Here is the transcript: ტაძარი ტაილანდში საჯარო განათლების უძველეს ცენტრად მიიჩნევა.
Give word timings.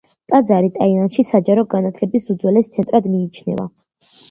ტაძარი 0.31 0.71
ტაილანდში 0.77 1.25
საჯარო 1.27 1.67
განათლების 1.75 2.27
უძველეს 2.37 2.73
ცენტრად 2.79 3.13
მიიჩნევა. 3.15 3.71